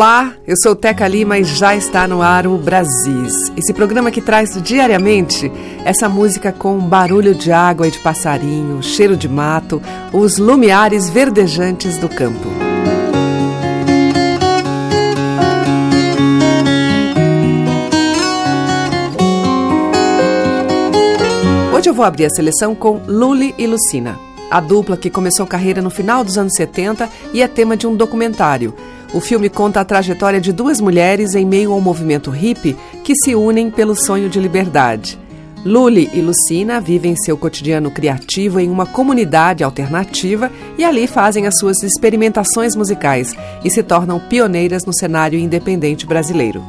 [0.00, 3.52] Olá, eu sou Teca Lima e já está no ar o Brasis.
[3.54, 5.52] Esse programa que traz diariamente
[5.84, 11.98] essa música com barulho de água e de passarinho, cheiro de mato, os lumiares verdejantes
[11.98, 12.48] do campo.
[21.76, 24.18] Hoje eu vou abrir a seleção com Luli e Lucina,
[24.50, 27.94] a dupla que começou carreira no final dos anos 70 e é tema de um
[27.94, 28.74] documentário.
[29.12, 33.34] O filme conta a trajetória de duas mulheres em meio ao movimento hippie que se
[33.34, 35.18] unem pelo sonho de liberdade.
[35.64, 41.58] Luli e Lucina vivem seu cotidiano criativo em uma comunidade alternativa e ali fazem as
[41.58, 46.62] suas experimentações musicais e se tornam pioneiras no cenário independente brasileiro.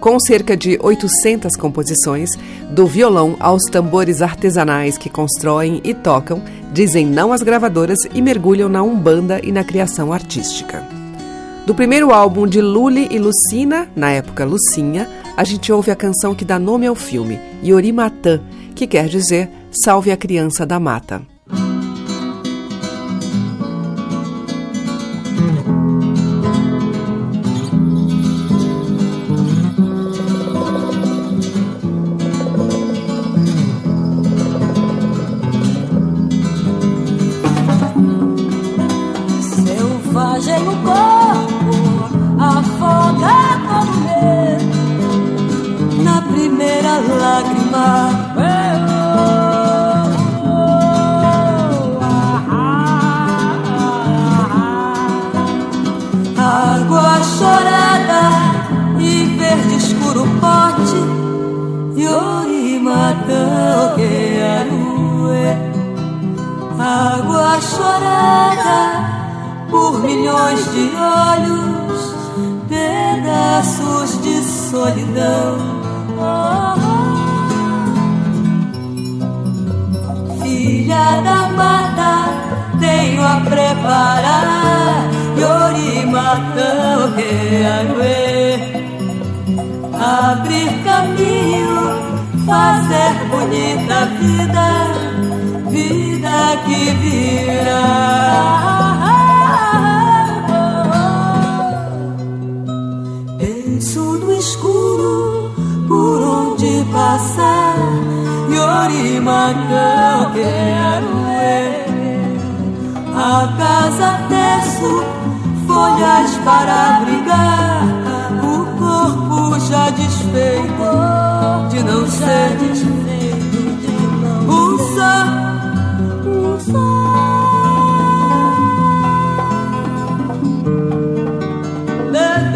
[0.00, 2.30] Com cerca de 800 composições,
[2.70, 8.68] do violão aos tambores artesanais que constroem e tocam, dizem não às gravadoras e mergulham
[8.68, 10.95] na umbanda e na criação artística.
[11.66, 16.32] Do primeiro álbum de Luli e Lucina, na época Lucinha, a gente ouve a canção
[16.32, 18.40] que dá nome ao filme, Yorimatã,
[18.72, 21.35] que quer dizer Salve a Criança da Mata.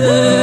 [0.00, 0.39] the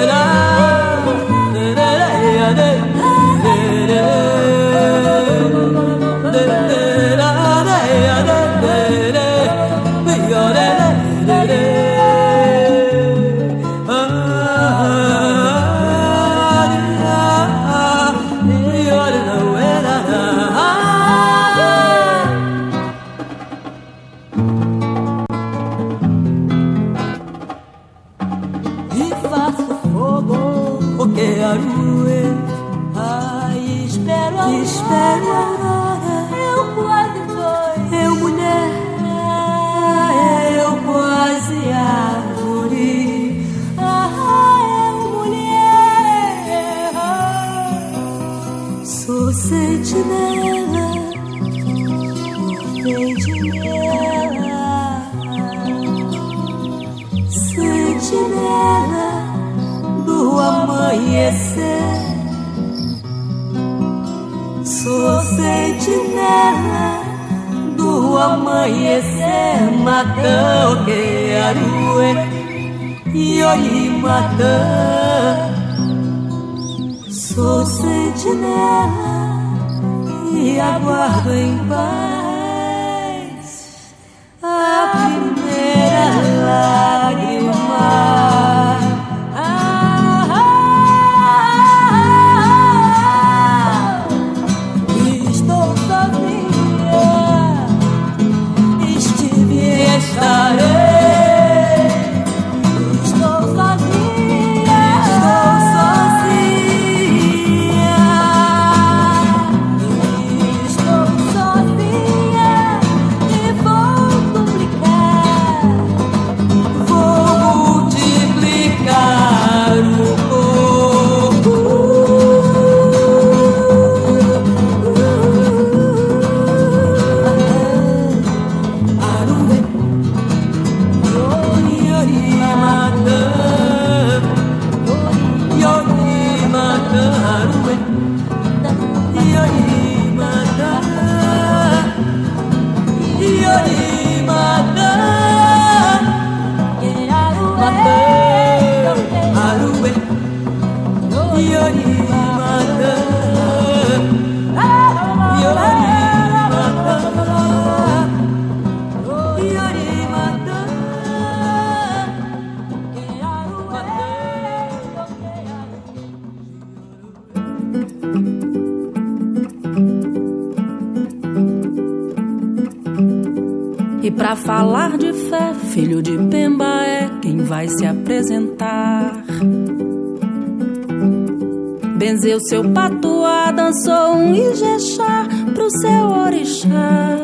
[182.37, 187.17] Benzeu seu patuá, dançou um ijexá pro seu orixá.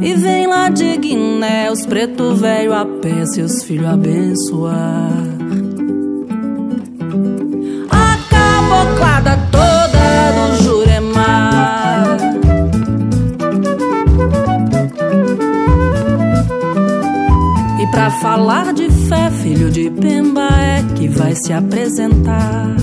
[0.00, 5.29] E vem lá de Guiné, os preto velho a pé, seus filhos abençoar.
[17.90, 22.76] Pra falar de fé, filho de Pemba é que vai se apresentar.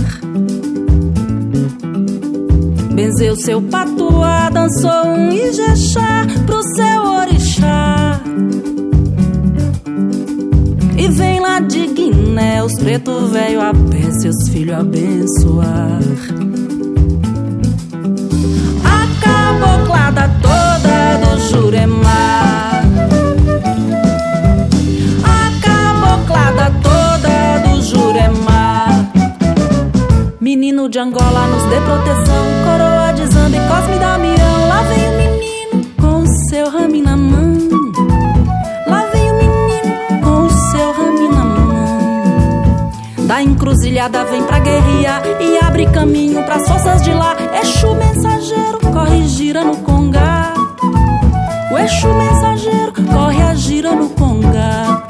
[2.94, 8.20] Benzeu seu patuá, dançou um ijexá pro seu orixá.
[10.98, 16.00] E vem lá de Guiné, os preto velho a pé, seus filhos abençoar.
[18.84, 22.47] A caboclada toda do Juremar.
[30.78, 34.68] Menino de Angola nos dê proteção, coroa de Zamba e Cosme Damião.
[34.68, 37.58] Lá vem o menino com o seu ramo na mão.
[38.86, 42.92] Lá vem o menino com o seu ramo na mão.
[43.26, 47.36] Da encruzilhada vem pra guerrilha e abre caminho pras forças de lá.
[47.60, 50.54] Exu mensageiro corre gira no congá.
[51.72, 55.08] O Exu mensageiro corre a gira no congá.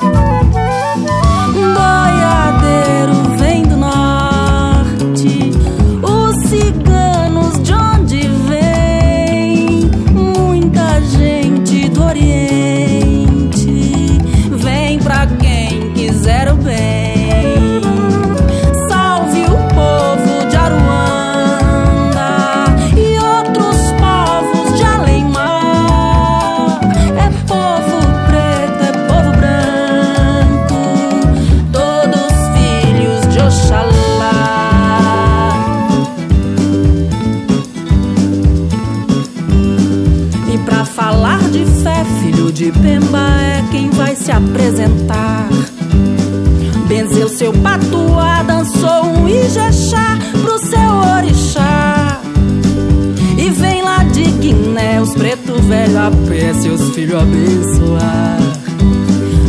[56.67, 58.37] Seus filhos abençoar.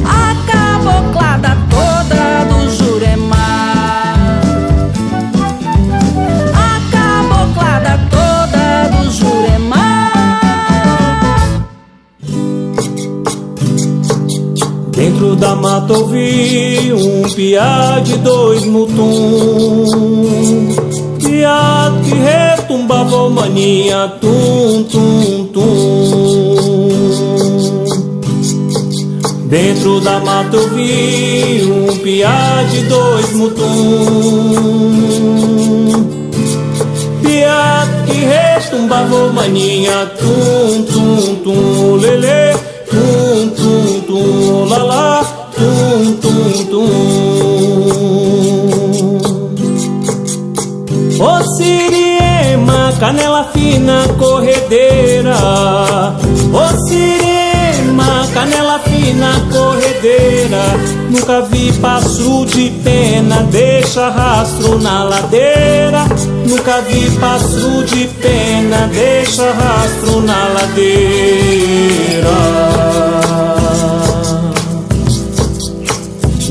[0.04, 4.40] A caboclada toda do Juremar.
[6.54, 10.12] A caboclada toda do Juremar.
[14.92, 19.84] Dentro da mata ouvi um piá de dois mutum
[21.18, 26.07] Piá que retumbava o mania tum tum tum
[29.88, 33.64] Dentro da mata ouvi um piá de dois mutum.
[37.22, 42.54] Piá que retumbava maninha tum tum tum lele
[42.90, 45.24] tum tum tum la la
[45.56, 46.90] tum tum tum.
[51.18, 55.34] Ô Siriema, canela fina, corredeira
[61.10, 66.04] Nunca vi passo de pena, deixa rastro na ladeira
[66.46, 71.88] Nunca vi passo de pena, deixa rastro na ladeira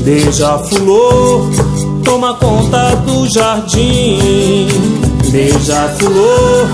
[0.08, 1.50] Beija-flor,
[2.02, 4.66] toma conta do jardim.
[5.30, 6.66] Beija-flor,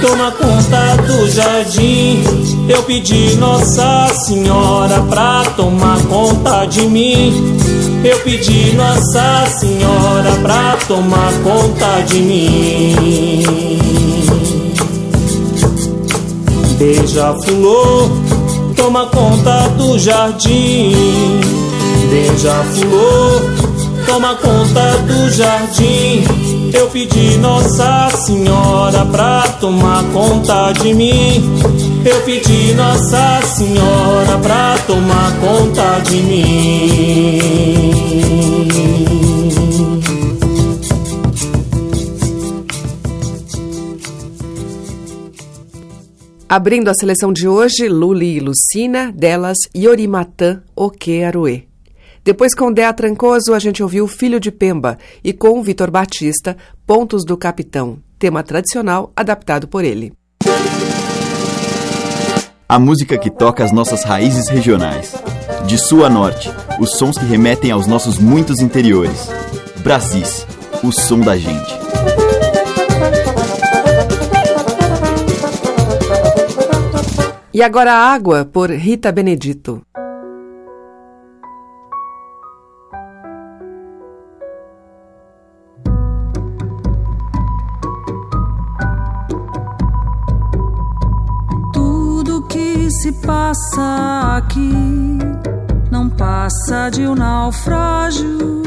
[0.00, 2.59] toma conta do jardim.
[2.70, 7.58] Eu pedi Nossa Senhora pra tomar conta de mim.
[8.04, 13.76] Eu pedi Nossa Senhora pra tomar conta de mim.
[16.78, 18.08] Beija-flor,
[18.76, 21.40] toma conta do jardim.
[22.08, 23.50] Beija-flor,
[24.06, 26.22] toma conta do jardim.
[26.72, 31.89] Eu pedi Nossa Senhora pra tomar conta de mim.
[32.02, 37.40] Eu pedi Nossa Senhora pra tomar conta de mim.
[46.48, 51.68] Abrindo a seleção de hoje, Luli e Lucina, delas Yorimatan Okearue.
[52.24, 57.24] Depois, com Dea Trancoso, a gente ouviu Filho de Pemba e com Vitor Batista, Pontos
[57.26, 60.12] do Capitão, tema tradicional adaptado por ele.
[62.70, 65.12] A música que toca as nossas raízes regionais.
[65.66, 66.48] De sul a norte,
[66.78, 69.28] os sons que remetem aos nossos muitos interiores.
[69.78, 70.46] Brasis,
[70.80, 71.74] o som da gente.
[77.52, 79.82] E agora Água, por Rita Benedito.
[93.50, 95.18] Passa aqui
[95.90, 98.62] não passa de um naufrágio.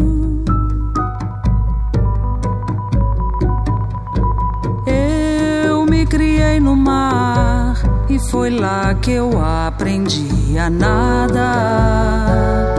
[4.86, 7.76] Eu me criei no mar
[8.10, 12.73] e foi lá que eu aprendi a nadar.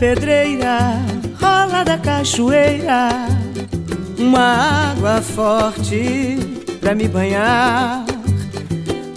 [0.00, 0.98] Pedreira,
[1.38, 3.10] rola da cachoeira,
[4.18, 6.38] uma água forte
[6.80, 8.06] pra me banhar.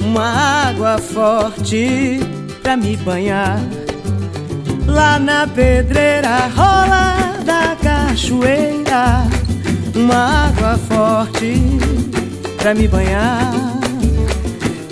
[0.02, 2.20] Uma água forte
[2.62, 3.60] pra me banhar.
[4.86, 9.24] Lá na pedreira, rola da cachoeira,
[9.96, 11.62] uma água forte
[12.58, 13.54] pra me banhar.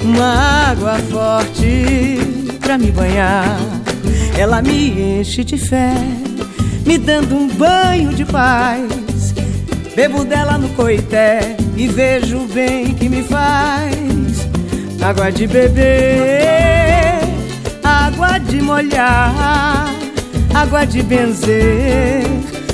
[0.02, 2.18] Uma água forte
[2.62, 3.71] pra me banhar.
[4.38, 5.94] Ela me enche de fé,
[6.86, 9.34] me dando um banho de paz.
[9.96, 13.92] Bebo dela no coité e vejo o bem que me faz.
[15.02, 17.20] Água de beber,
[17.84, 19.90] água de molhar,
[20.54, 22.24] água de benzer,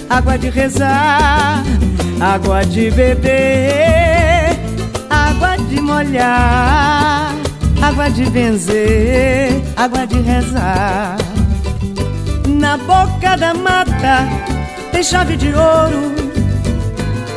[0.09, 1.63] água de rezar,
[2.19, 4.57] água de beber,
[5.09, 7.33] água de molhar,
[7.81, 11.36] água de benzer, água de rezar.
[12.57, 14.27] Na boca da mata
[14.91, 16.15] tem chave de ouro,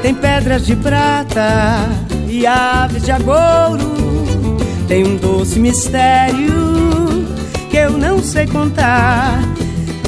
[0.00, 1.90] tem pedras de prata
[2.26, 4.56] e aves de agouro.
[4.88, 7.26] Tem um doce mistério
[7.70, 9.40] que eu não sei contar.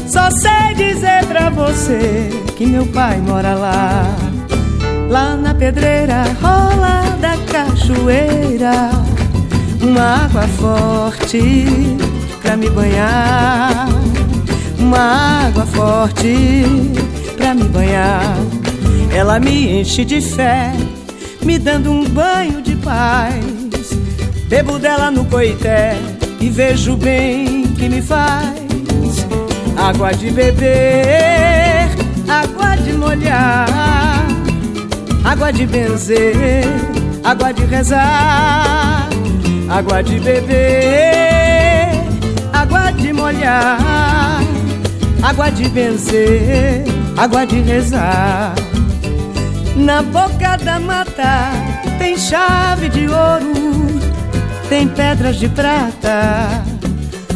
[0.09, 4.17] Só sei dizer pra você que meu pai mora lá.
[5.11, 8.91] Lá na pedreira rola da cachoeira
[9.83, 11.99] uma água forte
[12.41, 13.89] pra me banhar
[14.83, 16.65] uma água forte
[17.37, 18.37] pra me banhar.
[19.15, 20.73] Ela me enche de fé,
[21.43, 23.35] me dando um banho de paz.
[24.49, 25.97] Bebo dela no coité
[26.41, 28.61] e vejo bem que me faz.
[29.77, 31.89] Água de beber,
[32.29, 34.27] água de molhar,
[35.25, 36.65] água de benzer,
[37.25, 39.09] água de rezar,
[39.69, 41.89] água de beber,
[42.53, 44.02] água de molhar
[45.23, 46.85] água de benzer,
[47.17, 48.55] água de rezar.
[49.77, 51.53] Na boca da mata
[51.99, 54.01] tem chave de ouro,
[54.69, 56.63] tem pedras de prata,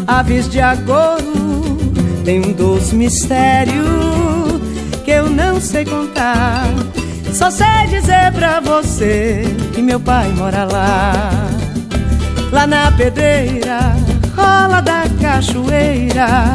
[0.07, 1.79] aves de agouro,
[2.25, 3.85] tem um doce mistério
[5.05, 6.65] que eu não sei contar.
[7.33, 9.45] Só sei dizer pra você
[9.75, 11.31] que meu pai mora lá,
[12.51, 13.95] lá na pedreira,
[14.37, 16.55] rola da cachoeira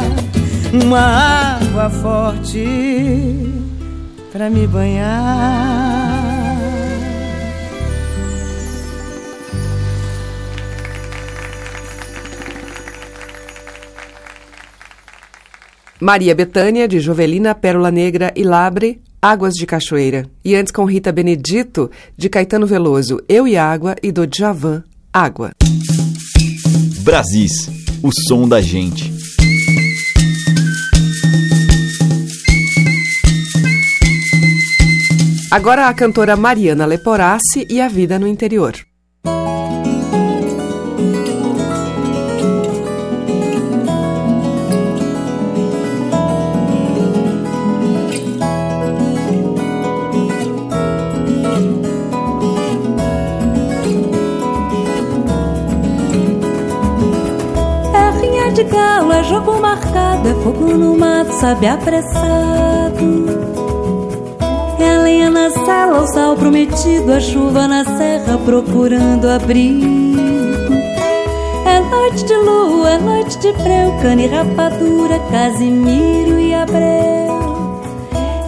[0.72, 2.64] uma água forte
[4.32, 6.22] para me banhar.
[16.00, 20.26] Maria Betânia, de Jovelina, Pérola Negra e Labre, Águas de Cachoeira.
[20.44, 24.82] E antes com Rita Benedito, de Caetano Veloso, Eu e Água, e do Djavan,
[25.12, 25.52] Água.
[27.04, 27.68] Brasis,
[28.02, 29.21] o som da gente.
[35.52, 38.72] Agora a cantora Mariana Leporassi e a vida no interior.
[57.94, 63.21] É de galo, é jogo marcado, é fogo no mato, sabe apressado.
[64.82, 70.18] É lenha na sala, o sal prometido, a chuva na serra procurando abrigo.
[71.64, 77.80] É noite de lua, é noite de breu, cana e rapadura, Casimiro e Abreu.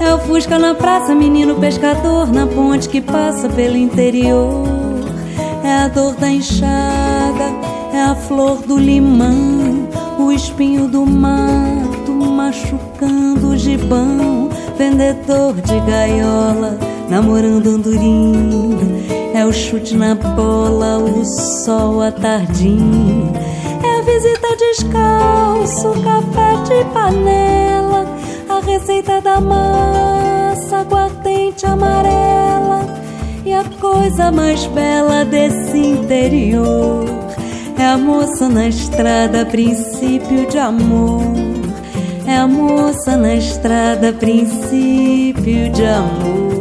[0.01, 4.67] É o Fusca na praça, menino pescador, na ponte que passa pelo interior.
[5.63, 7.55] É a dor da enxada,
[7.93, 14.44] é a flor do limão, o espinho do mato machucando o gibão
[14.77, 19.05] vendedor de gaiola, namorando andorinha.
[19.35, 23.33] É o chute na bola, o sol à tardinha.
[23.83, 28.07] É a visita descalço, café de panela,
[28.49, 32.87] a receita da massa, aguardente amarela.
[33.45, 37.05] E a coisa mais bela desse interior
[37.79, 41.54] é a moça na estrada, princípio de amor.
[42.35, 46.54] É a moça na estrada, princípio de amor.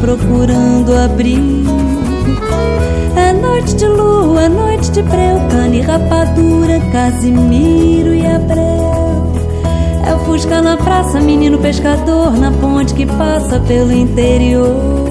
[0.00, 1.76] Procurando abrigo.
[3.16, 9.32] É noite de lua, é noite de breu, cana e rapadura, Casimiro e Abreu.
[10.06, 15.08] É o Fusca na praça, menino pescador, na ponte que passa pelo interior.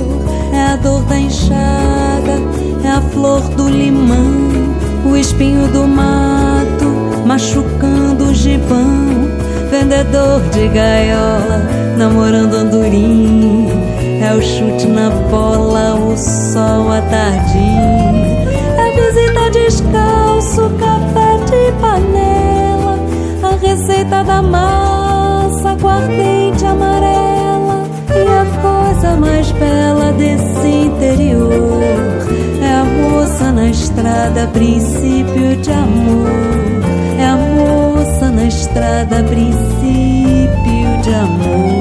[0.54, 2.40] É a dor da enxada,
[2.84, 9.36] é a flor do limão, o espinho do mato, machucando o gibão.
[9.70, 11.68] Vendedor de gaiola,
[11.98, 13.85] namorando andorim.
[14.26, 18.50] É o chute na bola, o sol a tardinha.
[18.76, 22.98] É visita descalço, café de panela.
[23.44, 27.84] A receita da massa, aguardente amarela.
[28.10, 31.84] E a coisa mais bela desse interior
[32.64, 36.30] é a moça na estrada, princípio de amor.
[37.20, 41.75] É a moça na estrada, princípio de amor.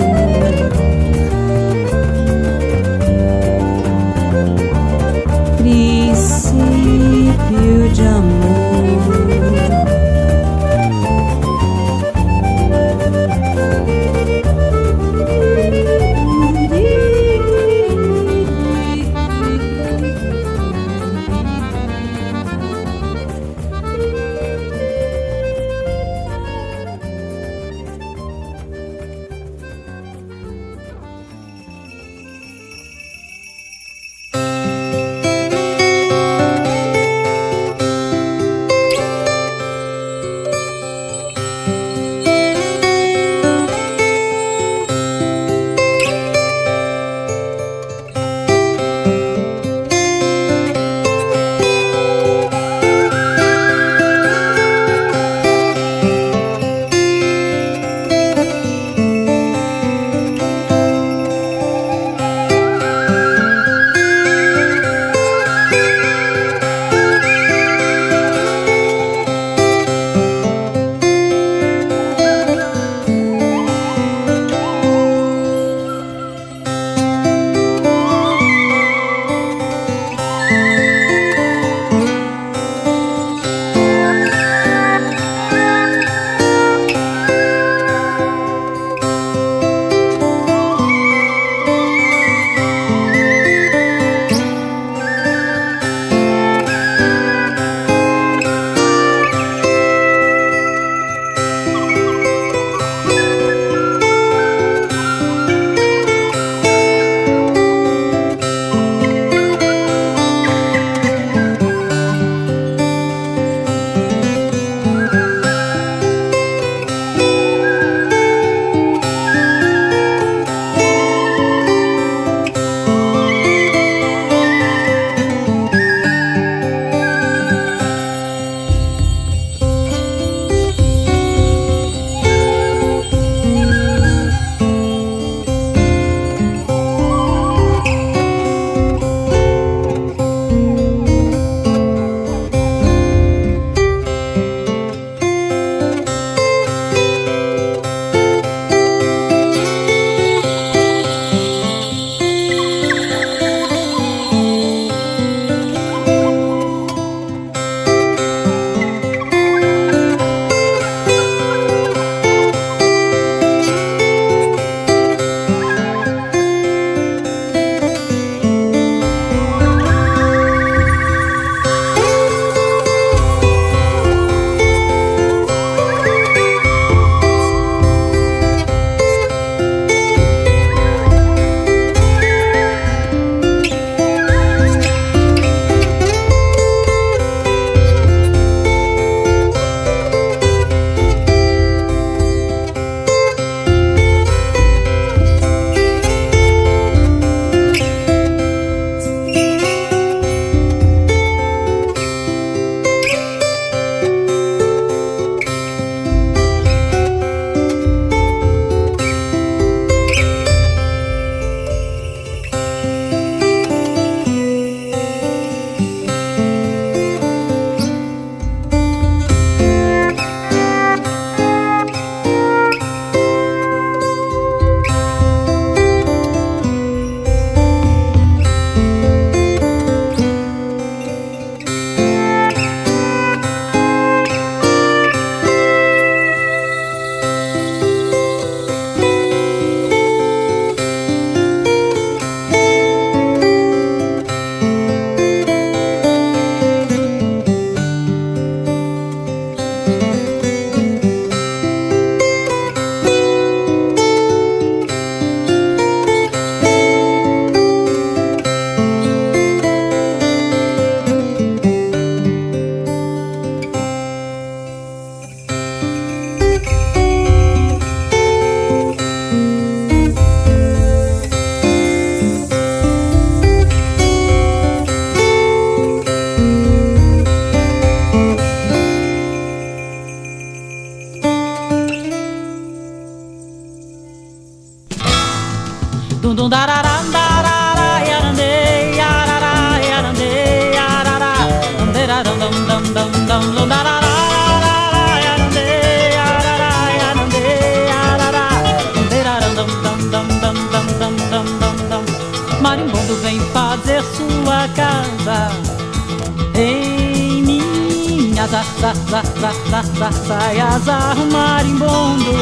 [308.44, 310.86] Minhas za, za, za, za, za, za, saias
[311.32, 312.32] marimbondo.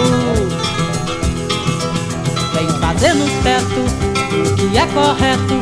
[2.54, 3.82] Vem fazer no teto
[4.32, 5.60] o que é correto.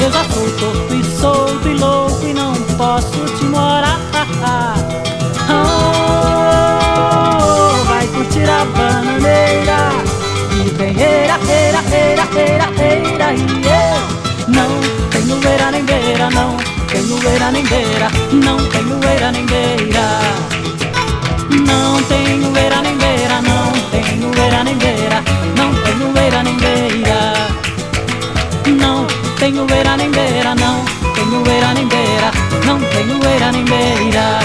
[0.00, 4.00] Eu já sou torto e solto e louco e não posso te morar.
[5.50, 9.92] Oh, vai curtir a bananeira.
[10.64, 14.00] E tem eira, eira, eira, eira, eira e eu.
[14.48, 20.20] Não tenho eira nem beira, não tenho eira nem beira, não tenho eira nem beira.
[21.66, 25.22] Não tenho eira nem beira, não tenho eira nem beira,
[25.56, 27.20] não tenho eira nem beira.
[28.78, 29.06] Não
[29.38, 32.30] tenho eira nem beira, não tenho eira nem beira,
[32.66, 34.40] não tenho eira nem beira.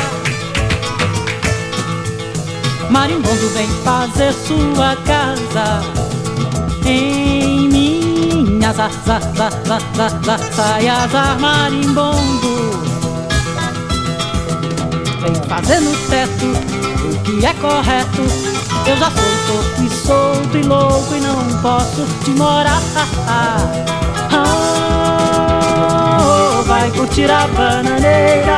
[2.90, 5.82] Marimbondo vem fazer sua casa
[6.86, 7.55] em
[8.66, 12.72] minhas za, za, za, za, za, za, saias marimbondo.
[15.22, 16.48] Vem fazer no teto
[17.06, 18.24] o que é correto.
[18.88, 22.82] Eu já sou torto e solto e louco e não posso te morar.
[26.18, 28.58] Oh, vai curtir a bananeira.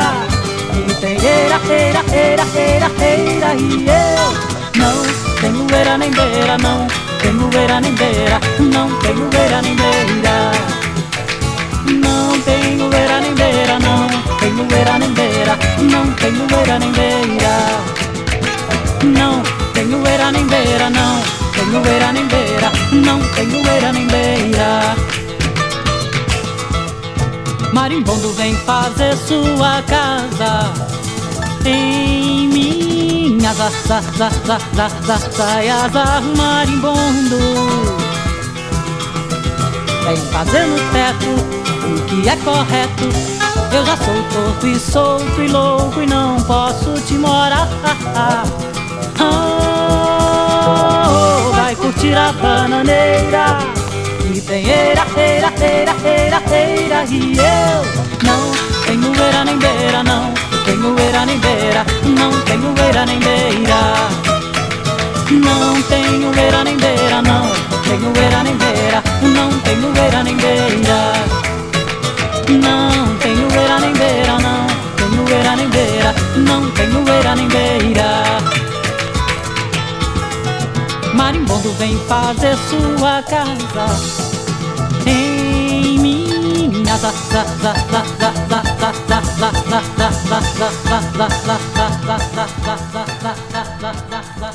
[0.73, 5.03] E tem eira, eira, eira, eira, eira e eu não
[5.41, 6.87] tenho eira nem beira, não
[7.21, 8.36] tenho eira nem beira,
[8.77, 10.51] não tenho eira nem beira.
[12.03, 14.07] Não tenho eira nem beira, não
[14.39, 15.57] tenho eira nem beira,
[15.91, 17.55] não tenho eira nem beira.
[19.03, 19.41] Não
[19.73, 21.21] tenho eira nem beira, não
[21.53, 24.95] tenho eira nem beira, não tenho eira nem beira.
[27.73, 30.71] Marimbondo vem fazer sua casa
[31.65, 35.91] em minhas za, za, za, za, saias
[36.35, 38.06] marimbondo.
[40.07, 41.35] Vem fazer no teto
[41.85, 43.09] o que é correto.
[43.73, 47.67] Eu já sou torto e solto e louco e não posso te morar.
[49.19, 53.57] Oh, vai curtir a bananeira
[54.33, 57.83] E tem eira, eira, eira, eira, eira E eu
[58.23, 58.51] não
[58.85, 64.07] tenho eira nem beira, não Tenho eira nem beira, não tenho eira nem beira
[65.31, 67.51] Não tenho eira nem beira, não
[67.83, 71.13] Tenho eira nem beira, não tenho eira nem beira
[72.49, 78.23] Não tenho eira nem beira, não Tenho eira nem beira, não tenho eira nem beira
[81.13, 83.87] Marimbondo vem fazer sua casa
[85.07, 89.71] em minha za za za za za za za za za
[90.27, 90.61] za za
[91.17, 91.77] za za
[93.21, 94.46] za za za za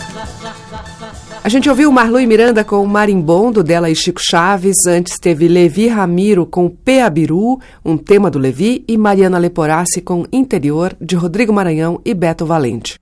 [1.44, 4.86] A gente ouviu Marlui Miranda com Marimbondo, dela e Chico Chaves.
[4.86, 10.96] Antes teve Levi Ramiro com Peabiru, um tema do Levi, e Mariana Leporassi com Interior,
[11.00, 12.94] de Rodrigo Maranhão e Beto Valente.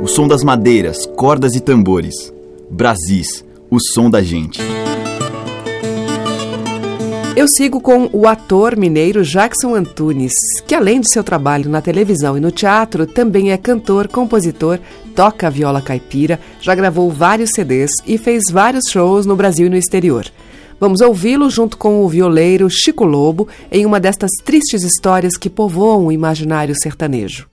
[0.00, 2.32] O som das madeiras, cordas e tambores.
[2.70, 4.60] Brasis, o som da gente.
[7.36, 10.32] Eu sigo com o ator mineiro Jackson Antunes,
[10.68, 14.78] que além de seu trabalho na televisão e no teatro, também é cantor, compositor,
[15.16, 19.76] toca viola caipira, já gravou vários CDs e fez vários shows no Brasil e no
[19.76, 20.26] exterior.
[20.78, 26.06] Vamos ouvi-lo junto com o violeiro Chico Lobo em uma destas tristes histórias que povoam
[26.06, 27.48] o imaginário sertanejo.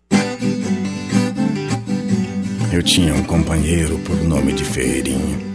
[2.72, 5.51] Eu tinha um companheiro por nome de Ferreirinho.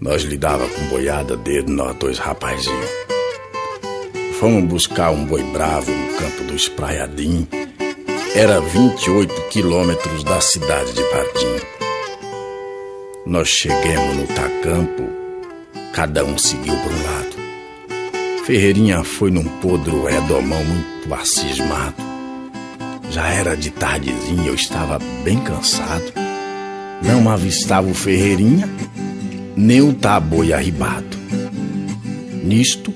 [0.00, 2.90] Nós lidava com boiada dele, nós dois rapazinhos.
[4.38, 7.48] Fomos buscar um boi bravo no campo do Espraiadim.
[8.36, 11.66] Era 28 quilômetros da cidade de Pardim.
[13.26, 15.02] Nós chegamos no Tacampo,
[15.92, 18.44] cada um seguiu por um lado.
[18.44, 21.96] Ferreirinha foi num podro redomão muito acismado.
[23.10, 26.12] Já era de tardezinha, eu estava bem cansado.
[27.02, 28.68] Não avistava o Ferreirinha,
[29.58, 31.18] nem o taboi arribado.
[32.44, 32.94] Nisto,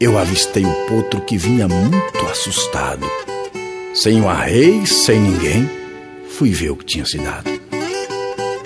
[0.00, 3.06] eu avistei o potro que vinha muito assustado.
[3.94, 5.68] Sem o arreio, sem ninguém,
[6.30, 7.50] fui ver o que tinha se dado.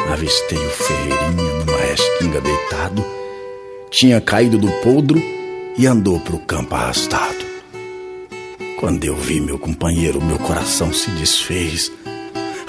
[0.09, 3.05] Avistei o Ferreirinha numa resquinga deitado,
[3.91, 5.21] tinha caído do podro
[5.77, 7.45] e andou pro campo arrastado.
[8.79, 11.91] Quando eu vi meu companheiro, meu coração se desfez.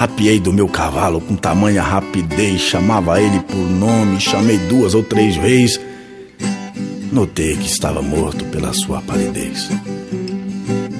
[0.01, 5.35] Apiei do meu cavalo com tamanha rapidez, chamava ele por nome, chamei duas ou três
[5.35, 5.79] vezes.
[7.11, 9.69] Notei que estava morto pela sua palidez.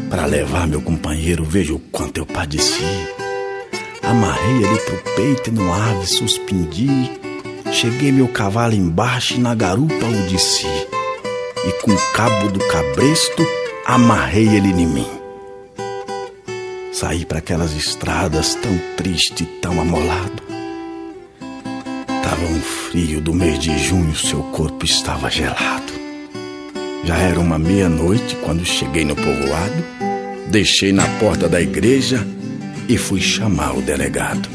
[0.08, 2.86] Para levar meu companheiro, vejo o quanto eu padeci.
[4.04, 7.12] Amarrei ele pro peito e no ave suspendi.
[7.72, 10.68] Cheguei meu cavalo embaixo e na garupa o desci.
[11.66, 13.44] E com o cabo do cabresto,
[13.84, 15.21] amarrei ele em mim.
[16.92, 20.44] Saí para aquelas estradas tão triste, tão amolado.
[22.22, 25.94] Tava um frio do mês de junho, seu corpo estava gelado.
[27.04, 29.84] Já era uma meia-noite quando cheguei no povoado,
[30.50, 32.26] deixei na porta da igreja
[32.88, 34.50] e fui chamar o delegado.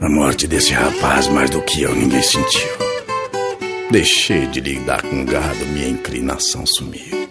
[0.00, 2.68] A morte desse rapaz, mais do que eu, ninguém sentiu.
[3.90, 7.25] Deixei de lidar com gado, minha inclinação sumiu.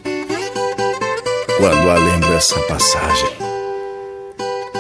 [1.58, 3.30] Quando a lembro essa passagem,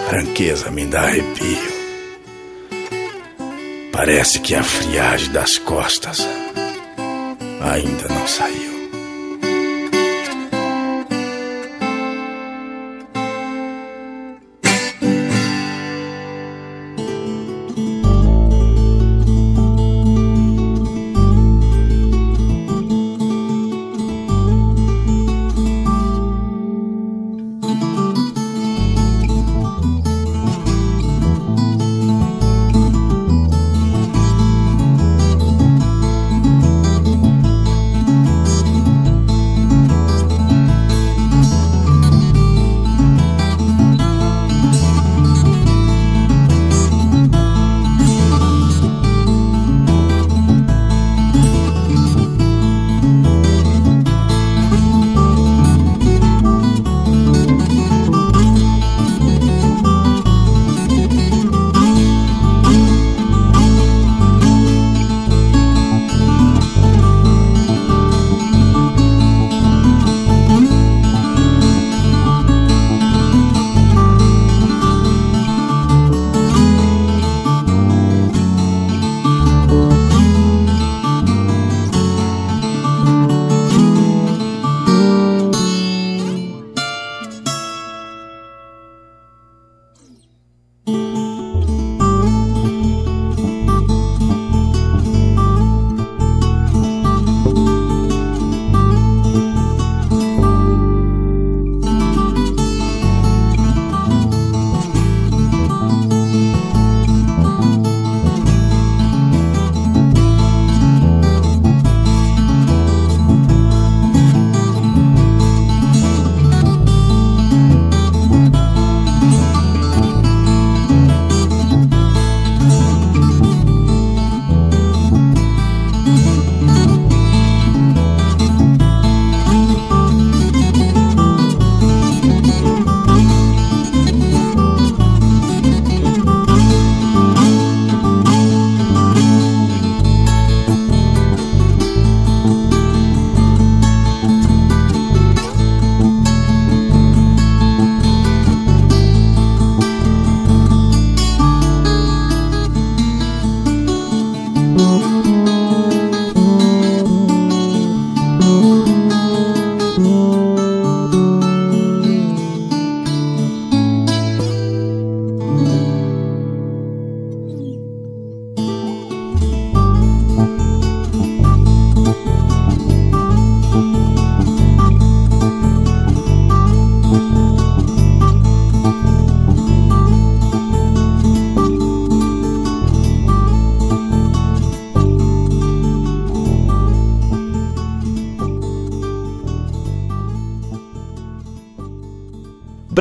[0.10, 1.76] franqueza me dá arrepio.
[3.94, 6.20] Parece que a friagem das costas
[7.62, 8.65] ainda não saiu.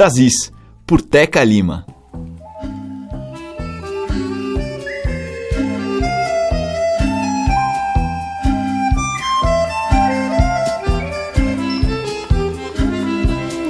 [0.05, 0.53] Brasis,
[0.87, 1.87] por Teca Lima.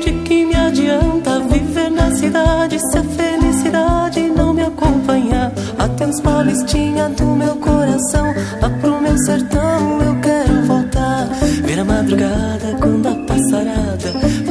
[0.03, 5.53] De que me adianta viver na cidade se a felicidade não me acompanhar?
[5.78, 6.20] Até os
[6.64, 11.28] tinha do meu coração, lá pro meu sertão eu quero voltar.
[11.64, 13.23] Ver a madrugada quando a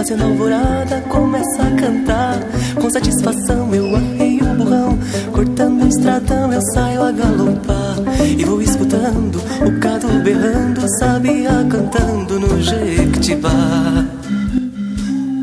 [0.04, 2.40] fazendo alvorada, começa a cantar.
[2.80, 5.00] Com satisfação eu arreio o burrão,
[5.32, 7.96] cortando o estradão eu saio a galopar.
[8.38, 13.50] E vou escutando o cado berrando, sabia cantando no Jequitibá.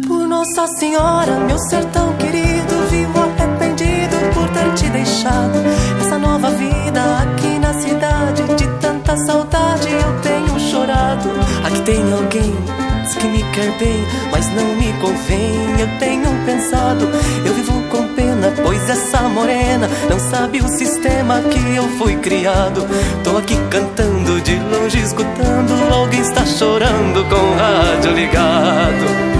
[0.06, 5.58] Por Nossa Senhora, meu sertão querido vivo arrependido por ter te deixado.
[6.00, 11.30] Essa nova vida aqui na cidade, de tanta saudade eu tenho chorado.
[11.64, 15.80] Aqui tem alguém que me quer bem, mas não me convém.
[15.80, 17.08] Eu tenho pensado,
[17.44, 22.86] eu vivo com pena, pois essa morena não sabe o sistema que eu fui criado.
[23.24, 29.30] Tô aqui cantando, de longe escutando, alguém está chorando com o rádio ligado.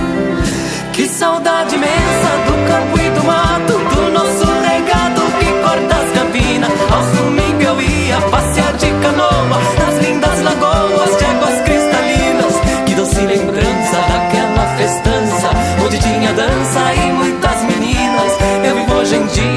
[0.92, 6.70] Que saudade imensa do campo e do mato, do nosso regado que corta as campinas.
[6.92, 9.89] Aos domingos eu ia passear de canoa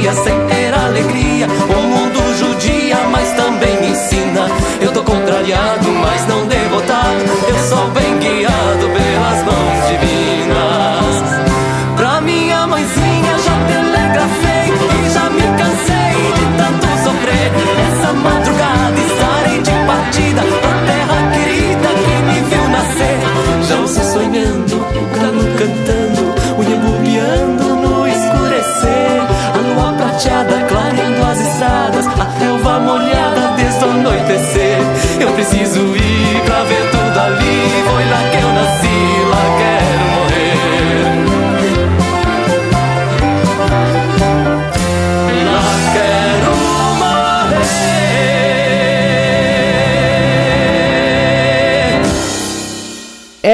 [0.03, 1.47] dia sem ter alegria.
[1.47, 4.49] O mundo judia, mas também ensina.
[4.81, 7.23] Eu tô contrariado, mas não devotado.
[7.47, 8.12] Eu sou bem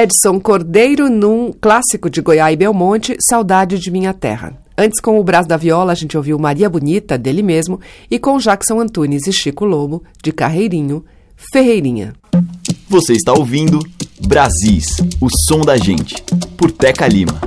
[0.02, 4.54] Edson Cordeiro num clássico de Goiás e Belmonte, Saudade de Minha Terra.
[4.74, 7.78] Antes, com o braço da viola, a gente ouviu Maria Bonita, dele mesmo,
[8.10, 11.04] e com Jackson Antunes e Chico Lobo, de Carreirinho,
[11.52, 12.14] Ferreirinha.
[12.88, 13.78] Você está ouvindo
[14.26, 16.14] Brasis, o som da gente,
[16.56, 17.38] por Teca Lima.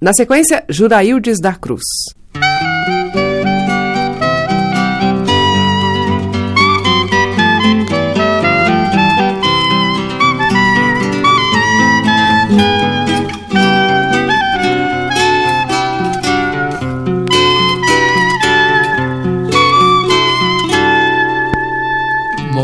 [0.00, 1.82] Na sequência, Juraildes da Cruz.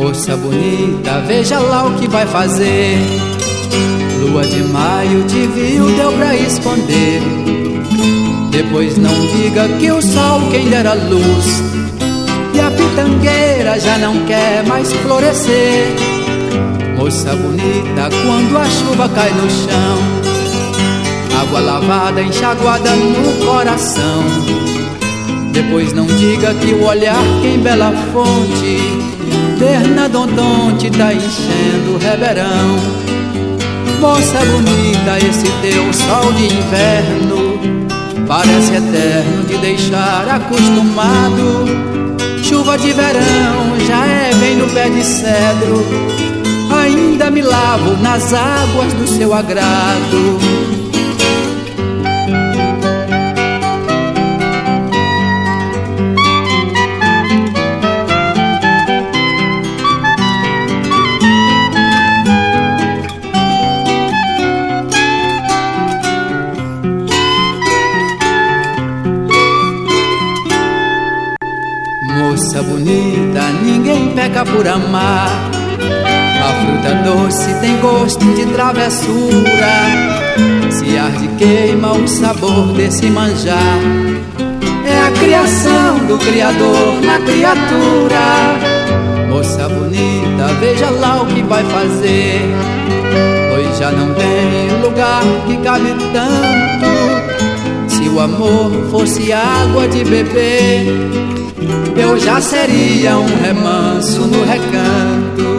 [0.09, 2.97] Moça bonita, veja lá o que vai fazer.
[4.19, 7.21] Lua de maio te viu, deu pra esconder.
[8.51, 11.63] Depois não diga que o sol quem dera luz.
[12.55, 15.95] E a pitangueira já não quer mais florescer.
[16.97, 24.25] Moça bonita, quando a chuva cai no chão, água lavada enxaguada no coração.
[25.53, 29.18] Depois não diga que o olhar quem bela fonte
[29.59, 33.09] Bernadondonte tá enchendo o reverão
[34.01, 37.59] Moça bonita, esse teu sol de inverno.
[38.29, 41.65] Parece eterno de deixar acostumado.
[42.45, 45.85] Chuva de verão já é bem no pé de cedro.
[46.81, 50.68] Ainda me lavo nas águas do seu agrado
[74.45, 75.29] por amar.
[76.43, 79.75] A fruta doce tem gosto de travessura.
[80.71, 83.79] Se arde, queima o sabor desse manjar.
[84.85, 88.19] É a criação do Criador na criatura.
[89.29, 92.41] Moça bonita, veja lá o que vai fazer.
[93.51, 97.89] Pois já não tem lugar que cabe tanto.
[97.89, 101.38] Se o amor fosse água de beber
[101.99, 105.59] eu já seria um remanso no recanto.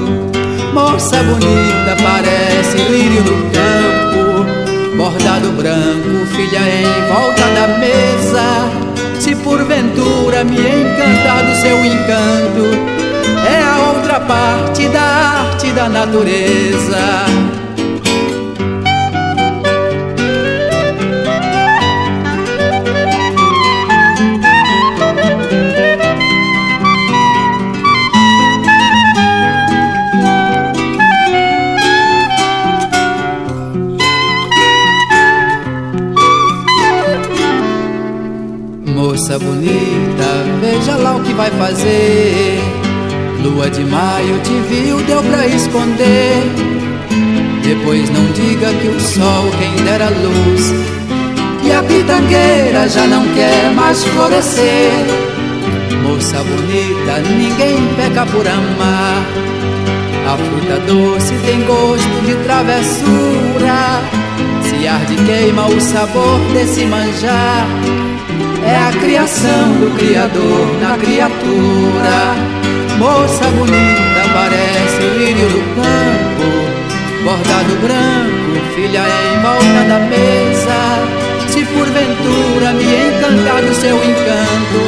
[0.73, 9.19] Moça bonita, parece lírio no campo, bordado branco, filha em volta da mesa.
[9.19, 12.63] Se porventura me encantar do seu encanto,
[13.45, 17.25] é a outra parte da arte da natureza.
[43.89, 46.43] Maio te viu, deu pra esconder.
[47.63, 50.73] Depois não diga que o sol quem dera luz.
[51.63, 54.91] E a pitangueira já não quer mais florescer.
[56.03, 59.23] Moça bonita, ninguém peca por amar.
[60.27, 64.01] A fruta doce tem gosto de travessura.
[64.63, 67.67] Se arde queima o sabor desse manjar.
[68.65, 72.38] É a criação do Criador na criatura.
[72.99, 77.23] Moça bonita, parece o lírio do campo.
[77.23, 81.19] Bordado branco, filha em volta da mesa
[81.49, 84.81] se porventura me encantar do seu encanto,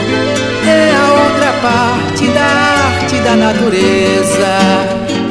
[0.68, 5.31] é a outra parte da arte da natureza.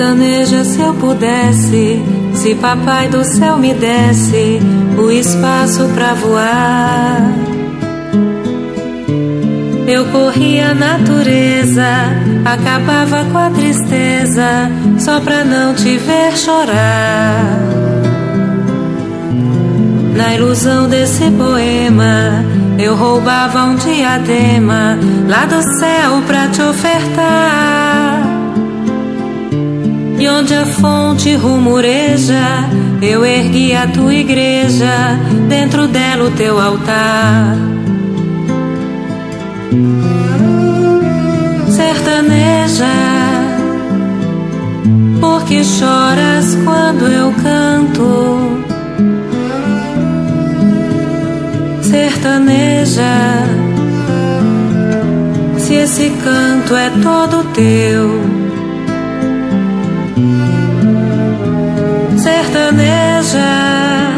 [0.00, 4.58] Sertaneja se eu pudesse, se papai do céu me desse
[4.96, 7.20] o espaço pra voar.
[9.86, 11.84] Eu corria a natureza,
[12.46, 17.60] acabava com a tristeza, só pra não te ver chorar.
[20.16, 22.42] Na ilusão desse poema,
[22.78, 24.98] eu roubava um diadema
[25.28, 27.89] lá do céu pra te ofertar.
[30.20, 32.68] E onde a fonte rumureja,
[33.00, 35.18] eu ergui a tua igreja,
[35.48, 37.56] dentro dela o teu altar.
[41.70, 42.84] Sertaneja,
[45.22, 48.60] porque choras quando eu canto.
[51.80, 53.02] Sertaneja,
[55.56, 58.39] se esse canto é todo teu.
[63.30, 64.10] Sertaneja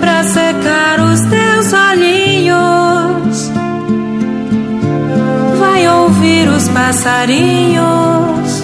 [0.00, 3.50] pra secar os teus olhinhos.
[5.58, 8.62] Vai ouvir os passarinhos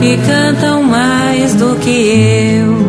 [0.00, 2.81] que cantam mais do que eu.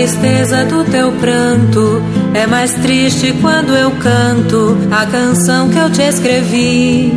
[0.00, 6.00] Tristeza do teu pranto é mais triste quando eu canto a canção que eu te
[6.00, 7.12] escrevi.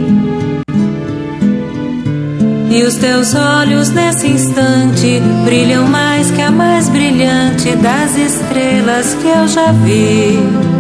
[2.70, 9.28] E os teus olhos nesse instante brilham mais que a mais brilhante das estrelas que
[9.30, 10.73] eu já vi.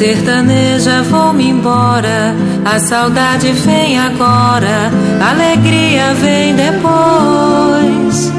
[0.00, 2.34] Sertaneja, vou-me embora
[2.64, 4.90] a saudade vem agora,
[5.20, 8.32] a alegria vem depois.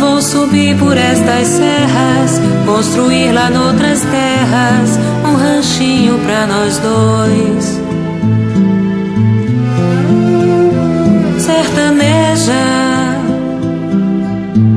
[0.00, 7.80] Vou subir por estas serras, construir lá noutras terras um ranchinho pra nós dois.
[11.38, 12.54] Sertaneja,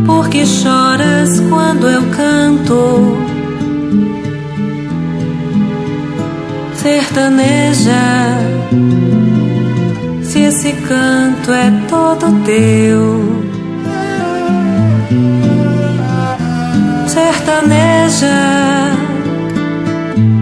[0.06, 3.27] porque choras quando eu canto?
[6.78, 8.38] Sertaneja.
[10.24, 13.44] Se esse canto é todo teu,
[17.08, 18.28] sertaneja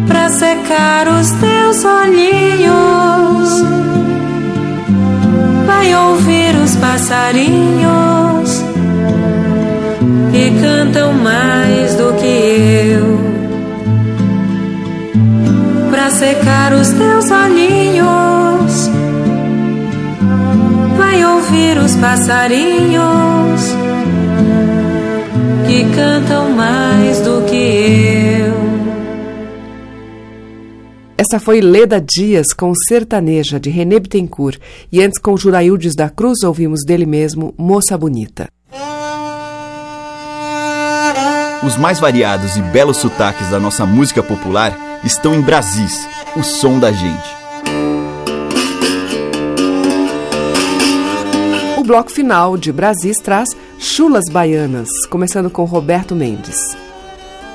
[0.07, 3.63] pra secar os teus olhinhos.
[5.65, 8.14] Vai ouvir os passarinhos
[16.15, 18.89] secar os teus olhinhos.
[20.97, 23.61] Vai ouvir os passarinhos
[25.67, 28.55] que cantam mais do que eu.
[31.17, 34.59] Essa foi Leda Dias com Sertaneja, de René Bittencourt.
[34.91, 38.47] E antes, com Juraildes da Cruz, ouvimos dele mesmo Moça Bonita.
[41.65, 46.79] Os mais variados e belos sotaques da nossa música popular estão em Brasis, o som
[46.79, 47.35] da gente.
[51.77, 56.57] O bloco final de Brasis traz Chulas Baianas, começando com Roberto Mendes.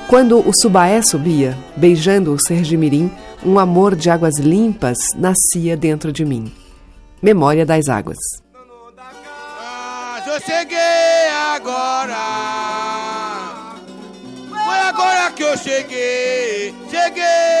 [0.07, 3.11] Quando o Subaé subia, beijando o Sergimirim,
[3.45, 6.51] um amor de águas limpas nascia dentro de mim.
[7.21, 8.17] Memória das Águas.
[10.25, 13.30] eu cheguei agora.
[14.71, 16.73] Foi agora que eu cheguei.
[16.89, 17.60] Cheguei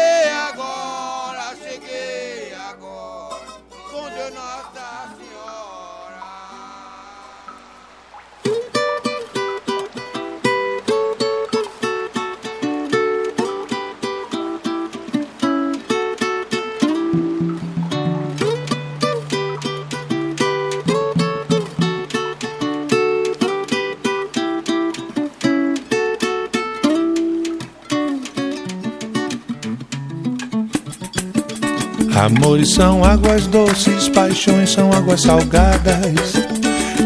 [32.15, 36.33] Amores são águas doces, paixões são águas salgadas.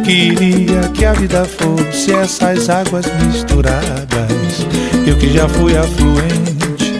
[0.03, 4.65] Queria que a vida fosse essas águas misturadas.
[5.05, 6.93] Eu que já fui afluente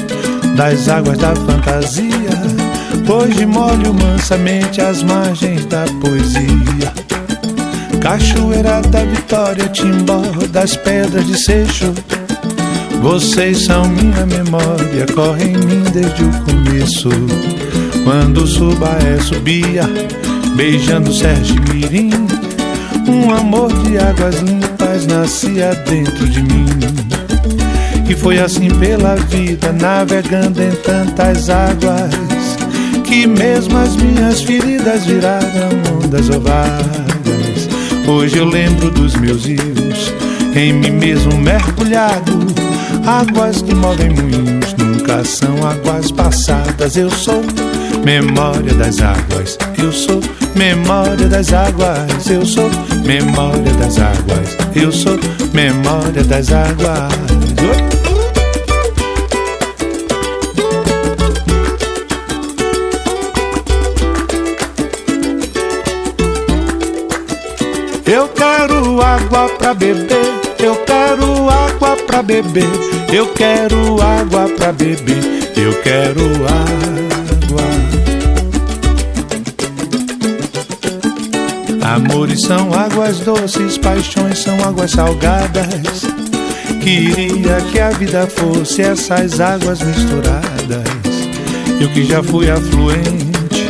[0.56, 2.16] das águas da fantasia.
[3.08, 6.94] Hoje molho mansamente as margens da poesia.
[8.02, 11.94] Cachoeira da Vitória, Timbó das pedras de Seixo.
[13.02, 17.10] Vocês são minha memória, correm em mim desde o começo.
[18.06, 19.82] Quando Subaé subia,
[20.56, 22.12] beijando Sérgio Mirim,
[23.08, 26.66] um amor de águas limpas nascia dentro de mim.
[28.08, 32.14] E foi assim pela vida, navegando em tantas águas,
[33.04, 35.72] que mesmo as minhas feridas viraram
[36.04, 37.68] ondas ovadas.
[38.08, 40.14] Hoje eu lembro dos meus rios,
[40.56, 42.38] em mim mesmo mergulhado,
[43.04, 46.96] águas que movem moinhos, nunca são águas passadas.
[46.96, 47.44] Eu sou
[48.06, 49.58] memória das águas.
[49.82, 50.22] Eu sou
[50.56, 52.30] memória das águas.
[52.30, 52.70] Eu sou
[53.04, 54.56] memória das águas.
[54.76, 55.18] Eu sou
[55.52, 57.12] memória das águas.
[57.62, 57.96] Oi.
[68.06, 72.70] Eu quero água pra beber, eu quero água pra beber,
[73.12, 76.95] eu quero água pra beber, eu quero água.
[81.96, 86.04] Amores são águas doces, paixões são águas salgadas.
[86.84, 90.84] Queria que a vida fosse essas águas misturadas.
[91.80, 93.70] Eu que já fui afluente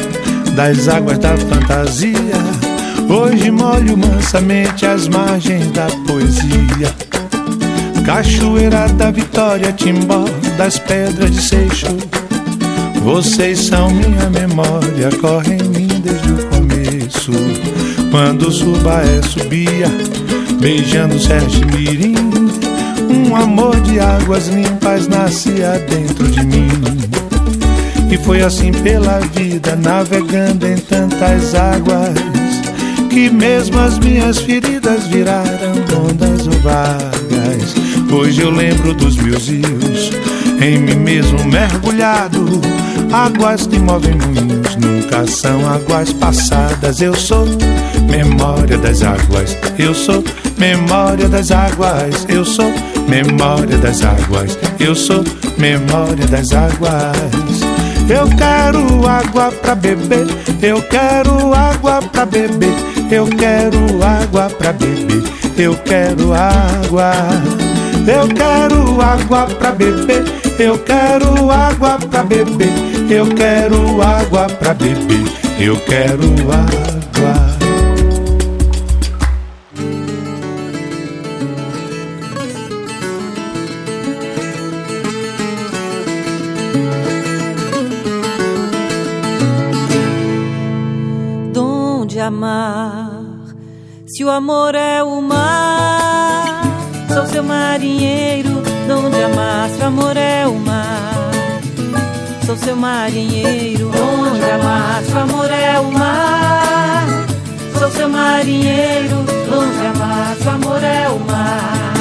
[0.55, 2.15] das águas da fantasia.
[3.07, 6.91] Hoje molho mansamente as margens da poesia.
[8.03, 10.25] Cachoeira da Vitória, Timbó
[10.57, 11.95] das pedras de Seixo.
[13.03, 17.94] Vocês são minha memória, correm em mim desde o começo.
[18.15, 19.87] Quando o Subaé subia,
[20.61, 22.15] beijando Sérgio Mirim,
[23.09, 26.69] um amor de águas limpas nascia dentro de mim.
[28.09, 32.13] E foi assim pela vida, navegando em tantas águas,
[33.09, 35.73] que mesmo as minhas feridas viraram
[36.07, 37.75] ondas vagas.
[38.09, 40.04] Hoje eu lembro dos meus rios,
[40.61, 42.61] em mim mesmo mergulhado.
[43.11, 47.01] Águas que movem moinhos nunca são águas passadas.
[47.01, 47.45] Eu sou
[48.09, 49.57] memória das águas.
[49.77, 50.23] Eu sou
[50.57, 52.25] memória das águas.
[52.27, 52.71] Eu sou
[53.07, 54.57] memória das águas.
[54.79, 55.23] Eu sou
[55.57, 57.75] memória das águas.
[58.09, 60.27] Eu quero água pra beber.
[60.61, 62.73] Eu quero água pra beber.
[63.11, 65.23] Eu quero água pra beber.
[65.57, 67.13] Eu quero água.
[68.07, 70.23] Eu quero água pra beber.
[70.59, 72.71] Eu quero água pra beber.
[73.09, 75.23] Eu quero água pra beber.
[75.59, 76.85] Eu quero água.
[91.51, 93.25] Donde amar?
[94.05, 94.84] Se o amor é
[102.65, 103.89] seu marinheiro.
[103.89, 105.03] Onde amar?
[105.03, 107.05] Se o amor é o mar,
[107.77, 109.17] sou seu marinheiro.
[109.19, 110.35] Onde amar?
[110.35, 111.93] Se o amor é o mar,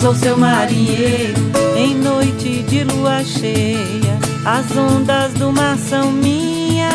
[0.00, 1.38] sou seu marinheiro.
[1.76, 6.90] Em noite de lua cheia, as ondas do mar são minhas.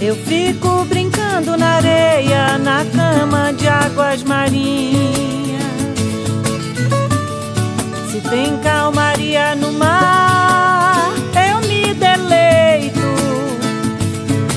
[0.00, 5.43] Eu fico brincando na areia, na cama de águas marinhas.
[8.30, 11.12] Tem calmaria no mar,
[11.48, 13.00] eu me deleito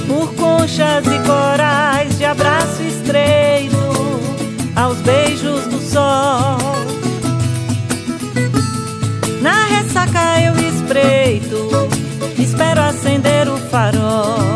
[0.07, 3.77] por conchas e corais de abraço estreito
[4.75, 6.57] aos beijos do sol.
[9.41, 11.69] Na ressaca eu espreito,
[12.39, 14.46] espero acender o farol.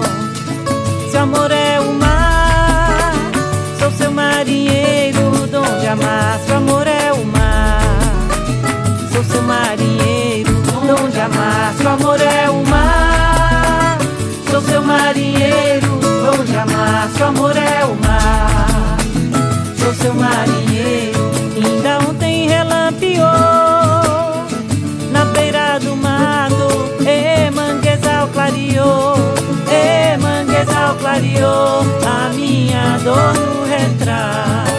[31.12, 34.72] Clareou a minha dor no retrato.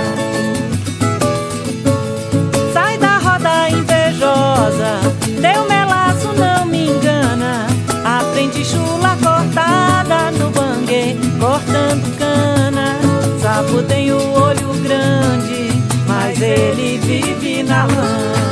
[2.73, 5.01] Sai da roda invejosa,
[5.43, 7.67] teu melaço não me engana.
[8.03, 12.99] Aprendi chula cortada no bangue, cortando cana.
[13.43, 15.71] Sapo tem o olho grande,
[16.09, 18.52] mas ele vive na lama.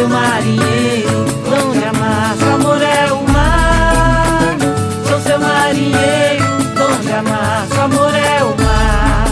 [0.00, 4.56] Seu marinheiro, onde amasso, amor é o mar.
[5.06, 6.44] Sou seu marinheiro,
[6.90, 9.26] onde amasso, amor é o mar.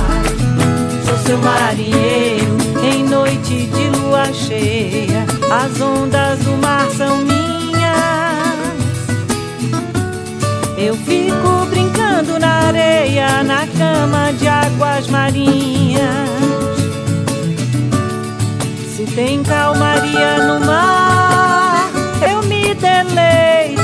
[1.06, 7.38] Sou seu marinheiro, em noite de lua cheia, as ondas do mar são minhas.
[10.76, 16.37] Eu fico brincando na areia, na cama de águas marinhas.
[19.18, 21.90] Tem calmaria no mar,
[22.30, 23.82] eu me deleito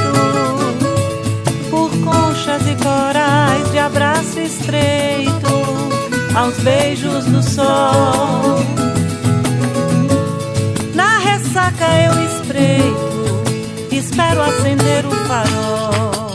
[1.68, 5.50] por conchas e corais de abraço estreito,
[6.36, 8.60] aos beijos do sol.
[10.94, 16.30] Na ressaca eu espreito, espero acender o farol.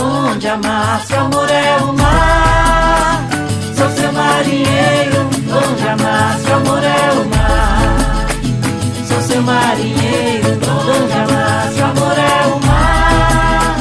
[0.00, 3.28] Onde amasso, amor é o mar.
[3.76, 5.33] Sou seu marinheiro,
[5.74, 8.28] onde amasso, amor é o mar.
[9.08, 13.76] Sou seu marinheiro, onde amasso, amor é o mar.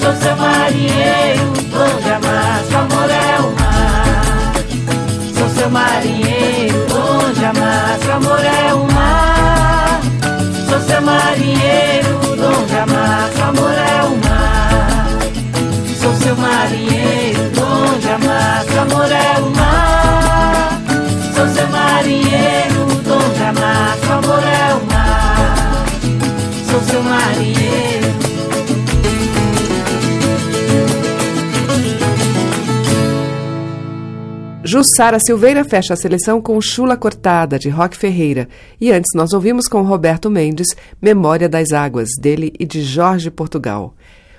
[0.00, 4.52] Sou seu marinheiro, onde amasso, amor é o mar.
[5.38, 6.51] Sou seu marinheiro,
[34.72, 38.48] Jussara Silveira fecha a seleção com Chula Cortada, de Roque Ferreira.
[38.80, 40.68] E antes nós ouvimos com Roberto Mendes,
[40.98, 43.94] Memória das Águas, dele e de Jorge Portugal.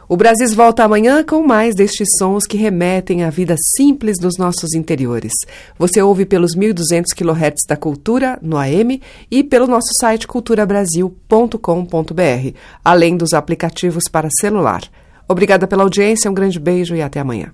[0.10, 4.74] O Brasis volta amanhã com mais destes sons que remetem à vida simples dos nossos
[4.74, 5.34] interiores.
[5.78, 13.16] Você ouve pelos 1.200 kHz da Cultura, no AM, e pelo nosso site culturabrasil.com.br, além
[13.16, 14.82] dos aplicativos para celular.
[15.28, 17.54] Obrigada pela audiência, um grande beijo e até amanhã.